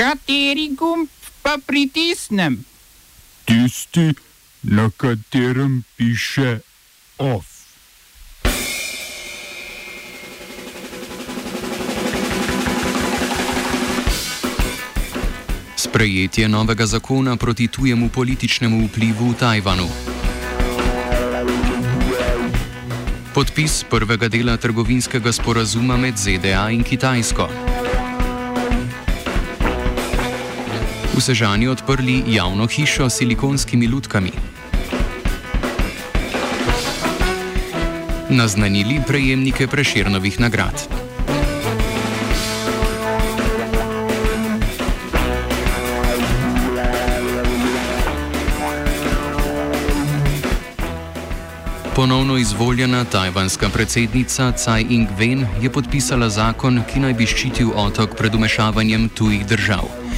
[0.00, 1.08] Kateri gumb
[1.42, 2.64] pa pritisnem?
[3.44, 4.14] Tisti,
[4.62, 6.60] na katerem piše
[7.18, 7.44] OF.
[15.76, 19.88] Sprejetje novega zakona proti tujemu političnemu vplivu v Tajvanu.
[23.34, 27.69] Podpis prvega dela trgovinskega sporazuma med ZDA in Kitajsko.
[31.20, 34.32] V Sežani odprli javno hišo s silikonskimi lutkami.
[38.32, 40.72] Naznanili prejemnike preširnovih nagrad.
[51.96, 58.34] Ponovno izvoljena tajvanska predsednica Tsai Ing-wen je podpisala zakon, ki naj bi ščitil otok pred
[58.34, 60.09] umešavanjem tujih držav.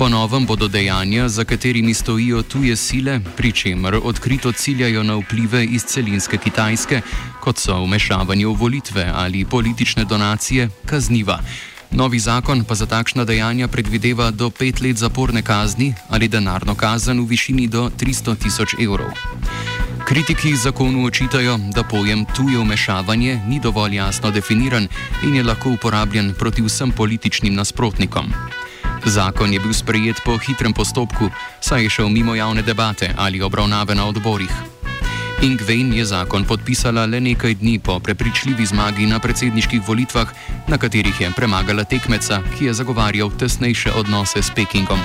[0.00, 5.64] Po novem bodo dejanja, za katerimi stojijo tuje sile, pri čemer odkrito ciljajo na vplive
[5.64, 7.00] iz celinske Kitajske,
[7.40, 11.40] kot so umešavanje v volitve ali politične donacije, kazniva.
[11.90, 17.20] Novi zakon pa za takšna dejanja predvideva do pet let zaporne kazni ali denarno kazen
[17.20, 19.12] v višini do 300 tisoč evrov.
[20.08, 24.88] Kritiki zakonu očitajo, da pojem tuje vmešavanje ni dovolj jasno definiran
[25.28, 28.32] in je lahko uporabljen proti vsem političnim nasprotnikom.
[29.04, 33.94] Zakon je bil sprejet po hitrem postopku, saj je šel mimo javne debate ali obravnave
[33.94, 34.52] na odborih.
[35.42, 40.28] Ingvein je zakon podpisala le nekaj dni po prepričljivi zmagi na predsedniških volitvah,
[40.68, 45.00] na katerih je premagala tekmeca, ki je zagovarjal tesnejše odnose s Pekingom.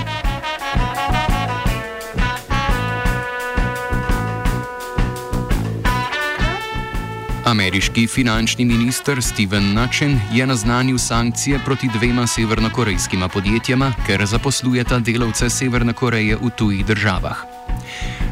[7.46, 15.50] Ameriški finančni minister Steven Nachen je naznanil sankcije proti dvema severnokorejskima podjetjema, ker zaposlujeta delavce
[15.50, 17.38] Severne Koreje v tujih državah.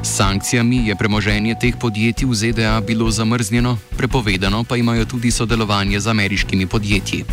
[0.03, 5.99] S sankcijami je premoženje teh podjetij v ZDA bilo zamrznjeno, prepovedano pa imajo tudi sodelovanje
[5.99, 7.23] z ameriškimi podjetji.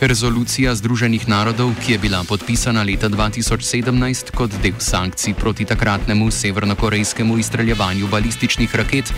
[0.00, 7.38] Rezolucija Združenih narodov, ki je bila podpisana leta 2017 kot del sankcij proti takratnemu severnokorejskemu
[7.38, 9.12] izstreljevanju balističnih raket,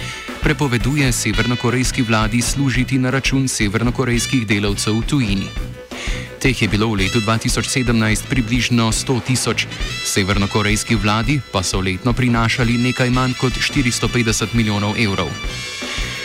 [0.48, 5.48] prepoveduje severnokorejski vladi služiti na račun severnokorejskih delavcev v tujini.
[6.40, 9.66] Teh je bilo v letu 2017 približno 100 tisoč,
[10.08, 15.28] severnokorejski vladi pa so letno prinašali nekaj manj kot 450 milijonov evrov.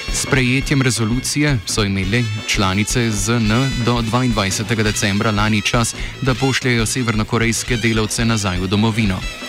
[0.08, 3.52] S prejetjem rezolucije so imeli članice ZN
[3.84, 4.84] do 22.
[4.84, 9.43] decembra lani čas, da pošljajo severnokorejske delavce nazaj v domovino.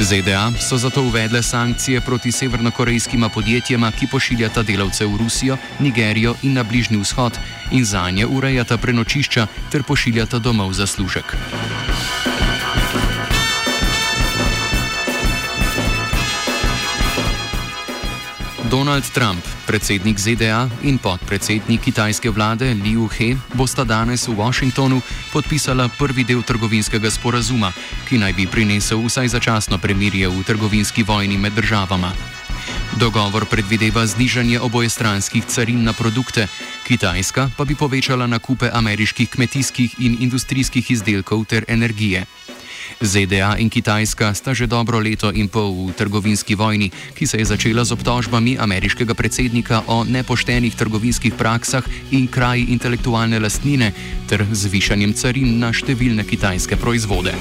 [0.00, 6.52] ZDA so zato uvedle sankcije proti severnokorejskima podjetjema, ki pošiljata delavce v Rusijo, Nigerijo in
[6.52, 7.38] na Bližnji vzhod
[7.70, 11.36] in za nje urejata prenočišča ter pošiljata domov za služek.
[18.70, 25.88] Donald Trump, predsednik ZDA in podpredsednik kitajske vlade Liu He, bosta danes v Washingtonu podpisala
[25.98, 27.72] prvi del trgovinskega sporazuma,
[28.06, 32.14] ki naj bi prinesel vsaj začasno premirje v trgovinski vojni med državama.
[32.94, 36.46] Dogovor predvideva znižanje obojestranskih carin na produkte,
[36.86, 42.26] Kitajska pa bi povečala nakupe ameriških kmetijskih in industrijskih izdelkov ter energije.
[43.00, 47.48] ZDA in Kitajska sta že dobro leto in pol v trgovinski vojni, ki se je
[47.48, 53.92] začela z obtožbami ameriškega predsednika o nepoštenih trgovinskih praksah in kraji intelektualne lastnine
[54.28, 57.32] ter zvišanjem carin na številne kitajske proizvode.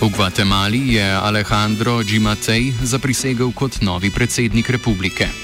[0.00, 5.43] V Gvatemali je Alejandro Gimatej zaprisegel kot novi predsednik republike.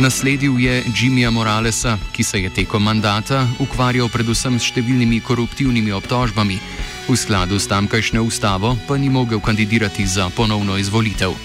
[0.00, 6.56] Nasledil je Jimmyja Moralesa, ki se je tekom mandata ukvarjal predvsem s številnimi koruptivnimi obtožbami,
[7.04, 11.36] v skladu s tamkajšnjo ustavo pa ni mogel kandidirati za ponovno izvolitev.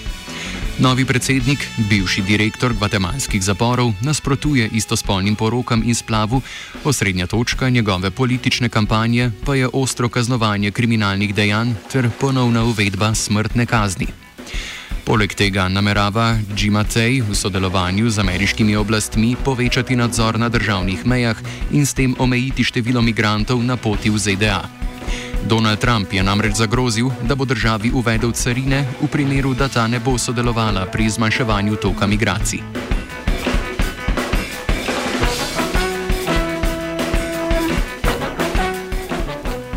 [0.80, 6.40] Novi predsednik, bivši direktor gvatemalskih zaporov, nasprotuje istospolnim porokam in splavu,
[6.84, 13.68] osrednja točka njegove politične kampanje pa je ostro kaznovanje kriminalnih dejanj ter ponovna uvedba smrtne
[13.68, 14.25] kazni.
[15.06, 21.38] Poleg tega namerava Džimatej v sodelovanju z ameriškimi oblastmi povečati nadzor na državnih mejah
[21.70, 24.66] in s tem omejiti število migrantov na poti v ZDA.
[25.46, 30.02] Donald Trump je namreč zagrozil, da bo državi uvedel carine v primeru, da ta ne
[30.02, 32.58] bo sodelovala pri zmanjševanju toka migracij.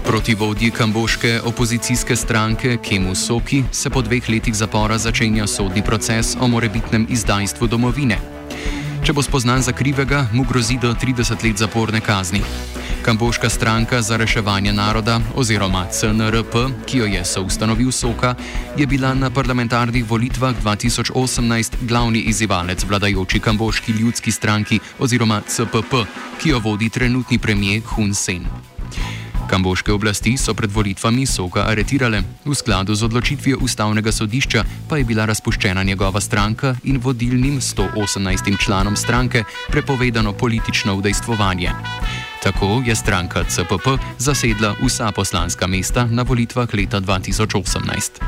[0.09, 6.35] Proti vodji kamboške opozicijske stranke Kemu Soki se po dveh letih zapora začenja sodni proces
[6.41, 8.17] o morebitnem izdajstvu domovine.
[9.05, 12.41] Če bo spoznan za krivega, mu grozi do 30 let zaporne kazni.
[13.05, 18.33] Kamboška stranka za reševanje naroda oziroma CNRP, ki jo je soustanovil Soka,
[18.77, 25.93] je bila na parlamentarnih volitvah 2018 glavni izzivalec vladajoči kamboški ljudski stranki oziroma CPP,
[26.41, 28.49] ki jo vodi trenutni premijer Hun Sen.
[29.49, 35.03] Kamboške oblasti so pred volitvami Soka aretirale, v skladu z odločitvijo ustavnega sodišča pa je
[35.09, 39.43] bila razpuščena njegova stranka in vodilnim 118 članom stranke
[39.73, 41.71] prepovedano politično udejstvovanje.
[42.43, 48.21] Tako je stranka CPP zasedla vsa poslanska mesta na volitvah leta 2018.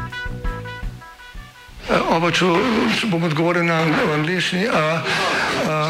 [2.09, 2.45] Oba, če,
[3.11, 3.85] bom odgovoril na
[4.15, 4.65] angliški.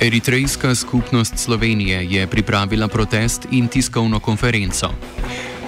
[0.00, 4.90] Eritrejska skupnost Slovenije je pripravila protest in tiskovno konferenco.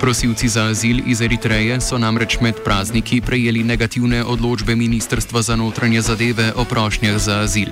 [0.00, 6.00] Prosilci za azil iz Eritreje so namreč med prazniki prejeli negativne odločbe Ministrstva za notranje
[6.00, 7.68] zadeve o prošnjah za azil.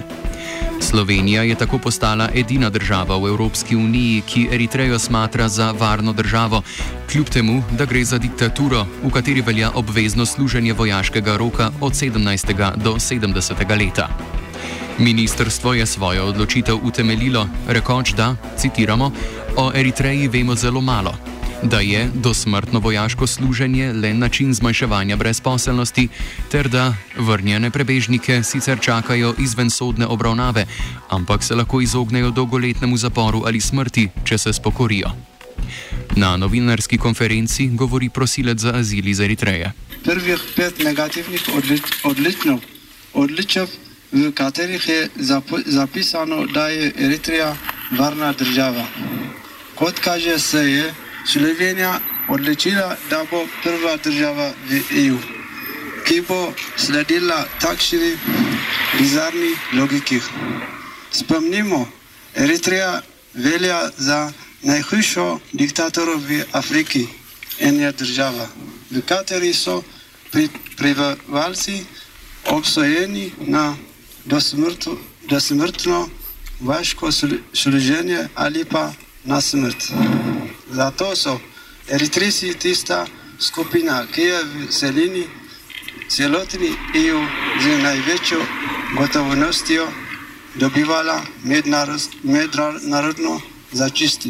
[0.81, 6.62] Slovenija je tako postala edina država v Evropski uniji, ki Eritrejo smatra za varno državo,
[7.12, 12.76] kljub temu, da gre za diktaturo, v kateri velja obvezno služenje vojaškega roka od 17.
[12.76, 13.79] do 70.
[13.79, 14.36] leta.
[14.99, 19.13] Ministrstvo je svojo odločitev utemeljilo, rekoč da, citiramo,
[19.57, 21.17] o Eritreji vemo zelo malo,
[21.63, 26.09] da je dosmrtno vojaško služenje le način zmanjševanja brezposelnosti,
[26.51, 30.67] ter da vrnjene prebežnike sicer čakajo izvensodne obravnave,
[31.09, 35.11] ampak se lahko izognejo dolgoletnemu zaporu ali smrti, če se spokorijo.
[36.17, 39.73] Na novinarski konferenci govori prosilec za azil iz Eritreje.
[40.05, 42.59] prvih pet negativnih odlič, odlično,
[43.15, 43.67] odličev,
[44.12, 45.08] v katerih je
[45.67, 47.56] zapisano, da je Eritreja
[47.99, 48.87] varna država.
[49.75, 50.94] Kot kaže se je
[51.32, 55.19] Slovenija odločila, da bo prva država v EU,
[56.06, 58.17] ki bo sledila takšni
[58.99, 60.20] bizarni logiki.
[61.12, 61.88] Spomnimo,
[62.35, 63.02] Eritreja
[63.35, 64.32] velja za
[64.62, 67.06] najhujšo diktaturo v Afriki
[67.59, 68.49] in je država,
[68.91, 69.82] v kateri so
[70.76, 71.85] prebivalci
[72.44, 73.76] obsojeni na
[74.26, 74.96] dosmrtno,
[75.28, 76.08] dosmrtno
[76.61, 78.93] vaško slu- služenje ali pa
[79.25, 79.76] na smrt.
[80.70, 81.40] Zato so
[81.88, 83.06] Eritrejci tista
[83.38, 85.26] skupina, ki je v celini
[86.08, 87.20] celotni EU
[87.62, 88.40] z največjo
[88.96, 89.88] gotovostjo
[90.55, 93.40] dobivala mednarod- mednarodno
[93.73, 94.28] začisto.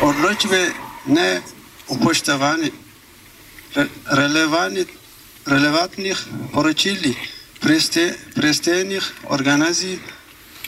[0.00, 0.70] Odločbe
[1.06, 1.42] ne
[1.88, 2.70] upoštevanje
[3.74, 4.86] re- relevantni-
[5.46, 6.18] relevantnih
[6.52, 7.14] poročil
[7.60, 9.98] preste- prestejnih organizacij,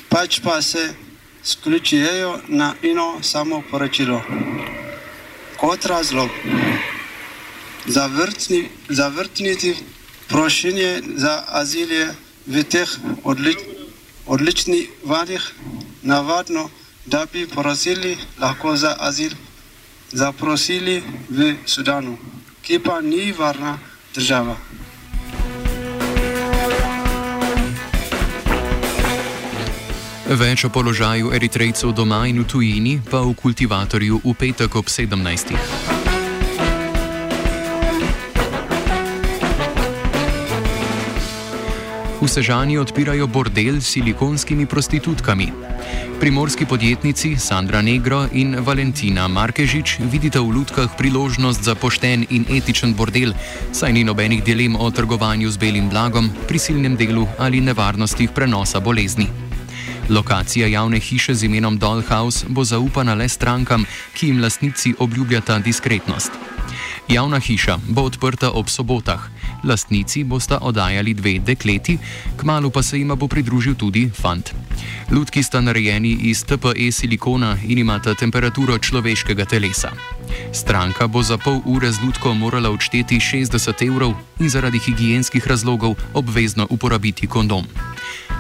[0.08, 0.94] pač pa se
[1.44, 4.23] sključujejo na eno samo poročilo.
[5.56, 6.31] Kot razlog
[7.87, 9.76] zavrtni, zavrtniti
[10.28, 12.14] prošenje za azil je
[12.46, 12.90] v teh
[13.25, 13.58] odlič,
[14.26, 15.52] odličnih varih
[16.02, 16.70] navadno,
[17.06, 19.32] da bi prosili lahko za azil
[20.12, 22.19] zaprosili v Sudanu,
[22.62, 23.79] ki pa ni varna
[24.17, 24.56] država.
[30.27, 35.95] Več o položaju Eritrejcev doma in v tujini pa v kultivatorju v petek ob 17.
[42.26, 45.46] V Sežani odpirajo bordel s silikonskimi prostitutkami.
[46.18, 52.98] Primorski podjetnici Sandra Negro in Valentina Markežič vidita v lutkah priložnost za pošten in etičen
[52.98, 53.30] bordel,
[53.70, 59.30] saj ni nobenih dilem o trgovanju z belim blagom, prisilnem delu ali nevarnostih prenosa bolezni.
[60.10, 63.86] Lokacija javne hiše z imenom Dollhouse bo zaupana le strankam,
[64.18, 66.34] ki jim lastnici obljubljata diskretnost.
[67.06, 69.30] Javna hiša bo odprta ob sobotah.
[69.67, 71.99] Lastnici bosta oddajali dve dekleti,
[72.37, 74.55] kmalo pa se jima bo pridružil tudi fant.
[75.11, 79.91] Lutki sta narejeni iz TPE silikona in imata temperaturo človeškega telesa.
[80.53, 85.94] Stranka bo za pol ure z lutko morala odšteti 60 evrov in zaradi higijenskih razlogov
[86.15, 87.67] obvezno uporabiti kondom.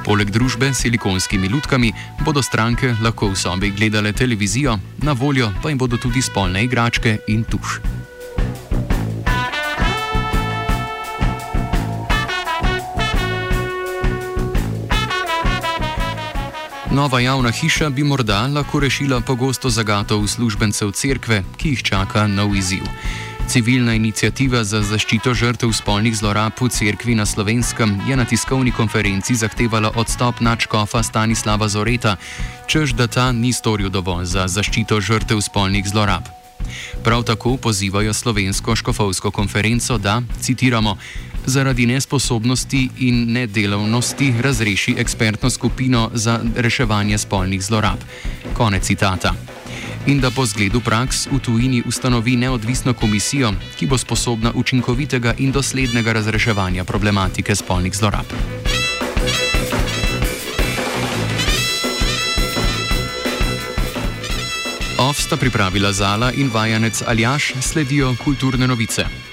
[0.04, 1.92] Poleg družbe s silikonskimi lutkami
[2.22, 7.18] bodo stranke lahko v sobi gledale televizijo, na voljo pa jim bodo tudi spolne igračke
[7.26, 7.80] in tuš.
[16.96, 22.54] Nova javna hiša bi morda lahko rešila pogosto zagato uslužbencev cerkve, ki jih čaka nov
[22.56, 22.86] izziv.
[23.48, 29.34] Civilna inicijativa za zaščito žrtev spolnih zlorab v cerkvi na slovenskem je na tiskovni konferenci
[29.34, 32.16] zahtevala odstop načkofa Stanislava Zoreta,
[32.66, 36.24] čež da ta ni storil dovolj za zaščito žrtev spolnih zlorab.
[37.04, 40.96] Prav tako pozivajo slovensko škofovsko konferenco, da, citiramo,
[41.46, 47.98] zaradi nesposobnosti in nedelovnosti razreši ekspertno skupino za reševanje spolnih zlorab.
[48.54, 49.34] Konec citata
[50.06, 55.52] in da po zgledu praks v tujini ustanovi neodvisno komisijo, ki bo sposobna učinkovitega in
[55.52, 58.26] doslednega razreševanja problematike spolnih zlorab.
[64.98, 69.25] Ovsta pripravila Zala in vajanec Aljaš sledijo kulturne novice.